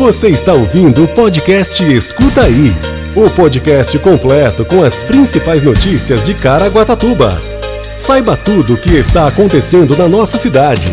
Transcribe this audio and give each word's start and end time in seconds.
Você 0.00 0.30
está 0.30 0.54
ouvindo 0.54 1.04
o 1.04 1.08
podcast 1.08 1.84
Escuta 1.84 2.44
Aí 2.44 2.72
o 3.14 3.28
podcast 3.28 3.98
completo 3.98 4.64
com 4.64 4.82
as 4.82 5.02
principais 5.02 5.62
notícias 5.62 6.24
de 6.24 6.32
Caraguatatuba. 6.32 7.38
Saiba 7.92 8.34
tudo 8.34 8.72
o 8.72 8.76
que 8.78 8.94
está 8.94 9.28
acontecendo 9.28 9.94
na 9.98 10.08
nossa 10.08 10.38
cidade. 10.38 10.86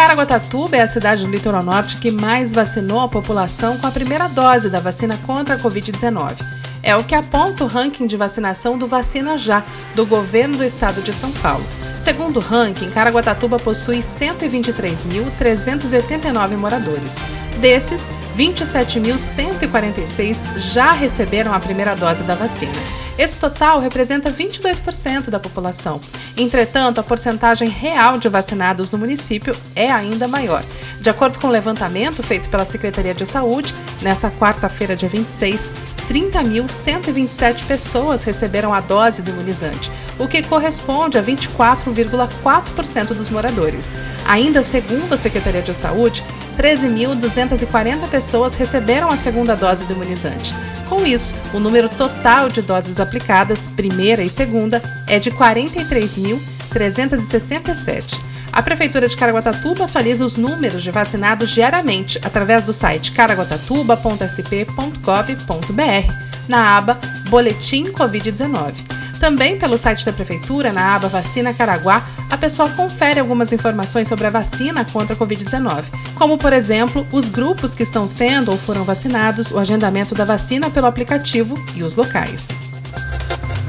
Caraguatatuba 0.00 0.78
é 0.78 0.80
a 0.80 0.86
cidade 0.86 1.26
do 1.26 1.30
litoral 1.30 1.62
norte 1.62 1.98
que 1.98 2.10
mais 2.10 2.54
vacinou 2.54 3.00
a 3.00 3.08
população 3.08 3.76
com 3.76 3.86
a 3.86 3.90
primeira 3.90 4.30
dose 4.30 4.70
da 4.70 4.80
vacina 4.80 5.20
contra 5.26 5.56
a 5.56 5.58
Covid-19. 5.58 6.42
É 6.82 6.96
o 6.96 7.04
que 7.04 7.14
aponta 7.14 7.64
o 7.64 7.66
ranking 7.66 8.06
de 8.06 8.16
vacinação 8.16 8.78
do 8.78 8.86
Vacina 8.86 9.36
Já, 9.36 9.62
do 9.94 10.06
governo 10.06 10.56
do 10.56 10.64
estado 10.64 11.02
de 11.02 11.12
São 11.12 11.30
Paulo. 11.32 11.66
Segundo 11.98 12.38
o 12.38 12.40
ranking, 12.40 12.88
Caraguatatuba 12.88 13.58
possui 13.58 13.98
123.389 13.98 16.56
moradores. 16.56 17.22
Desses, 17.60 18.10
27.146 18.38 20.46
já 20.56 20.92
receberam 20.92 21.52
a 21.52 21.60
primeira 21.60 21.94
dose 21.94 22.24
da 22.24 22.34
vacina. 22.34 22.72
Esse 23.20 23.36
total 23.36 23.80
representa 23.80 24.32
22% 24.32 25.28
da 25.28 25.38
população. 25.38 26.00
Entretanto, 26.38 27.00
a 27.00 27.02
porcentagem 27.02 27.68
real 27.68 28.18
de 28.18 28.30
vacinados 28.30 28.90
no 28.92 28.98
município 28.98 29.54
é 29.76 29.92
ainda 29.92 30.26
maior. 30.26 30.64
De 30.98 31.10
acordo 31.10 31.38
com 31.38 31.46
o 31.46 31.50
levantamento 31.50 32.22
feito 32.22 32.48
pela 32.48 32.64
Secretaria 32.64 33.12
de 33.12 33.26
Saúde, 33.26 33.74
nesta 34.00 34.30
quarta-feira, 34.30 34.96
dia 34.96 35.10
26, 35.10 35.70
30.127 36.08 37.66
pessoas 37.66 38.24
receberam 38.24 38.72
a 38.72 38.80
dose 38.80 39.20
do 39.20 39.30
imunizante, 39.30 39.92
o 40.18 40.26
que 40.26 40.42
corresponde 40.42 41.18
a 41.18 41.22
24,4% 41.22 43.08
dos 43.08 43.28
moradores. 43.28 43.94
Ainda 44.26 44.62
segundo 44.62 45.12
a 45.12 45.18
Secretaria 45.18 45.60
de 45.60 45.74
Saúde, 45.74 46.24
13.240 46.60 48.06
pessoas 48.10 48.54
receberam 48.54 49.08
a 49.08 49.16
segunda 49.16 49.56
dose 49.56 49.86
do 49.86 49.94
imunizante. 49.94 50.54
Com 50.90 51.06
isso, 51.06 51.34
o 51.54 51.58
número 51.58 51.88
total 51.88 52.50
de 52.50 52.60
doses 52.60 53.00
aplicadas, 53.00 53.66
primeira 53.66 54.22
e 54.22 54.28
segunda, 54.28 54.82
é 55.06 55.18
de 55.18 55.30
43.367. 55.30 58.20
A 58.52 58.62
Prefeitura 58.62 59.08
de 59.08 59.16
Caraguatatuba 59.16 59.86
atualiza 59.86 60.22
os 60.22 60.36
números 60.36 60.82
de 60.82 60.90
vacinados 60.90 61.48
diariamente 61.48 62.20
através 62.22 62.66
do 62.66 62.74
site 62.74 63.12
caraguatatuba.sp.gov.br, 63.12 66.12
na 66.46 66.76
aba 66.76 67.00
Boletim 67.30 67.84
Covid-19. 67.84 68.99
Também 69.20 69.58
pelo 69.58 69.76
site 69.76 70.06
da 70.06 70.14
Prefeitura, 70.14 70.72
na 70.72 70.96
aba 70.96 71.06
Vacina 71.06 71.52
Caraguá, 71.52 72.02
a 72.30 72.38
pessoa 72.38 72.70
confere 72.70 73.20
algumas 73.20 73.52
informações 73.52 74.08
sobre 74.08 74.26
a 74.26 74.30
vacina 74.30 74.82
contra 74.82 75.14
a 75.14 75.18
Covid-19, 75.18 75.84
como, 76.14 76.38
por 76.38 76.54
exemplo, 76.54 77.06
os 77.12 77.28
grupos 77.28 77.74
que 77.74 77.82
estão 77.82 78.06
sendo 78.06 78.50
ou 78.50 78.56
foram 78.56 78.82
vacinados, 78.82 79.50
o 79.50 79.58
agendamento 79.58 80.14
da 80.14 80.24
vacina 80.24 80.70
pelo 80.70 80.86
aplicativo 80.86 81.62
e 81.76 81.82
os 81.82 81.96
locais. 81.96 82.58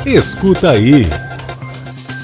Escuta 0.05 0.71
aí. 0.71 1.05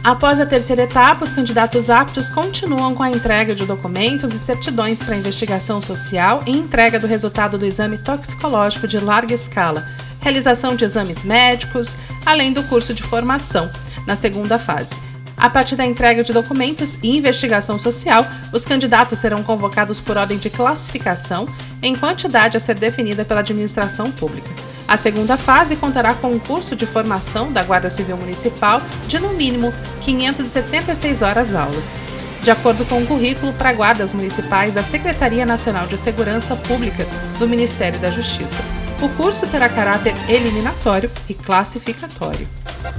Após 0.02 0.38
a 0.38 0.44
terceira 0.44 0.82
etapa, 0.82 1.24
os 1.24 1.32
candidatos 1.32 1.88
aptos 1.88 2.28
continuam 2.28 2.94
com 2.94 3.02
a 3.02 3.10
entrega 3.10 3.54
de 3.54 3.64
documentos 3.64 4.34
e 4.34 4.38
certidões 4.38 5.02
para 5.02 5.16
investigação 5.16 5.80
social 5.80 6.42
e 6.46 6.50
entrega 6.50 6.98
do 6.98 7.06
resultado 7.06 7.56
do 7.56 7.64
exame 7.64 7.96
toxicológico 7.96 8.86
de 8.86 8.98
larga 8.98 9.32
escala, 9.32 9.86
realização 10.20 10.76
de 10.76 10.84
exames 10.84 11.24
médicos, 11.24 11.96
além 12.26 12.52
do 12.52 12.64
curso 12.64 12.92
de 12.92 13.02
formação, 13.02 13.70
na 14.06 14.14
segunda 14.14 14.58
fase. 14.58 15.13
A 15.44 15.50
partir 15.50 15.76
da 15.76 15.84
entrega 15.84 16.24
de 16.24 16.32
documentos 16.32 16.98
e 17.02 17.18
investigação 17.18 17.76
social, 17.76 18.26
os 18.50 18.64
candidatos 18.64 19.18
serão 19.18 19.42
convocados 19.42 20.00
por 20.00 20.16
ordem 20.16 20.38
de 20.38 20.48
classificação 20.48 21.46
em 21.82 21.94
quantidade 21.94 22.56
a 22.56 22.60
ser 22.60 22.76
definida 22.76 23.26
pela 23.26 23.40
administração 23.40 24.10
pública. 24.10 24.50
A 24.88 24.96
segunda 24.96 25.36
fase 25.36 25.76
contará 25.76 26.14
com 26.14 26.32
um 26.32 26.38
curso 26.38 26.74
de 26.74 26.86
formação 26.86 27.52
da 27.52 27.62
Guarda 27.62 27.90
Civil 27.90 28.16
Municipal 28.16 28.80
de 29.06 29.18
no 29.18 29.34
mínimo 29.34 29.70
576 30.00 31.20
horas 31.20 31.54
aulas, 31.54 31.94
de 32.42 32.50
acordo 32.50 32.86
com 32.86 33.02
o 33.02 33.06
currículo 33.06 33.52
para 33.52 33.74
guardas 33.74 34.14
municipais 34.14 34.72
da 34.72 34.82
Secretaria 34.82 35.44
Nacional 35.44 35.86
de 35.86 35.98
Segurança 35.98 36.56
Pública 36.56 37.06
do 37.38 37.46
Ministério 37.46 38.00
da 38.00 38.10
Justiça. 38.10 38.64
O 39.02 39.10
curso 39.10 39.46
terá 39.46 39.68
caráter 39.68 40.14
eliminatório 40.26 41.10
e 41.28 41.34
classificatório. 41.34 42.48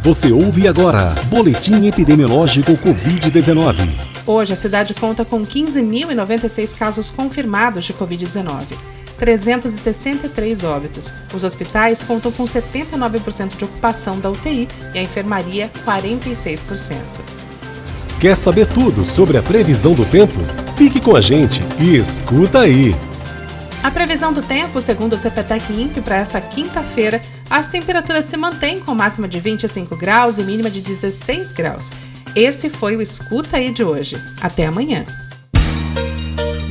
Você 0.01 0.31
ouve 0.31 0.67
agora 0.67 1.13
Boletim 1.25 1.85
Epidemiológico 1.85 2.73
Covid-19. 2.73 3.87
Hoje 4.25 4.53
a 4.53 4.55
cidade 4.55 4.93
conta 4.93 5.23
com 5.23 5.45
15.096 5.45 6.77
casos 6.77 7.11
confirmados 7.11 7.85
de 7.85 7.93
Covid-19. 7.93 8.65
363 9.17 10.63
óbitos. 10.63 11.13
Os 11.33 11.43
hospitais 11.43 12.03
contam 12.03 12.31
com 12.31 12.43
79% 12.43 13.55
de 13.55 13.63
ocupação 13.63 14.19
da 14.19 14.29
UTI 14.29 14.67
e 14.93 14.99
a 14.99 15.03
enfermaria 15.03 15.71
46%. 15.85 16.95
Quer 18.19 18.35
saber 18.35 18.65
tudo 18.67 19.05
sobre 19.05 19.37
a 19.37 19.43
previsão 19.43 19.93
do 19.93 20.05
tempo? 20.05 20.39
Fique 20.75 20.99
com 20.99 21.15
a 21.15 21.21
gente 21.21 21.61
e 21.79 21.95
escuta 21.95 22.61
aí! 22.61 22.95
A 23.83 23.91
previsão 23.91 24.33
do 24.33 24.41
tempo, 24.41 24.81
segundo 24.81 25.13
o 25.13 25.17
CPTEC 25.17 25.71
INPE, 25.71 26.01
para 26.01 26.15
essa 26.15 26.41
quinta-feira, 26.41 27.21
as 27.55 27.69
temperaturas 27.69 28.25
se 28.25 28.35
mantêm 28.35 28.81
com 28.81 28.93
máxima 28.93 29.29
de 29.29 29.39
25 29.39 29.95
graus 29.95 30.37
e 30.37 30.43
mínima 30.43 30.69
de 30.69 30.81
16 30.81 31.53
graus. 31.53 31.89
Esse 32.35 32.69
foi 32.69 32.97
o 32.97 33.01
Escuta 33.01 33.55
aí 33.55 33.71
de 33.71 33.81
hoje. 33.81 34.21
Até 34.41 34.65
amanhã. 34.65 35.05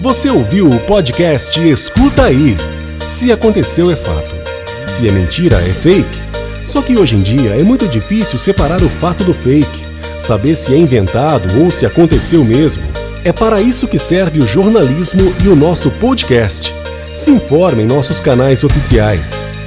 Você 0.02 0.28
ouviu 0.28 0.68
o 0.68 0.78
podcast 0.80 1.58
Escuta 1.58 2.24
aí. 2.24 2.54
Se 3.06 3.32
aconteceu 3.32 3.90
é 3.90 3.96
fato. 3.96 4.30
Se 4.86 5.08
é 5.08 5.10
mentira 5.10 5.56
é 5.56 5.72
fake. 5.72 6.18
Só 6.66 6.82
que 6.82 6.98
hoje 6.98 7.16
em 7.16 7.22
dia 7.22 7.58
é 7.58 7.62
muito 7.62 7.88
difícil 7.88 8.38
separar 8.38 8.82
o 8.82 8.88
fato 8.88 9.24
do 9.24 9.32
fake, 9.32 9.86
saber 10.20 10.54
se 10.54 10.74
é 10.74 10.76
inventado 10.76 11.62
ou 11.62 11.70
se 11.70 11.86
aconteceu 11.86 12.44
mesmo. 12.44 12.82
É 13.24 13.32
para 13.32 13.58
isso 13.58 13.88
que 13.88 13.98
serve 13.98 14.38
o 14.38 14.46
jornalismo 14.46 15.34
e 15.42 15.48
o 15.48 15.56
nosso 15.56 15.90
podcast. 15.92 16.74
Se 17.14 17.30
informe 17.30 17.84
em 17.84 17.86
nossos 17.86 18.20
canais 18.20 18.62
oficiais. 18.62 19.63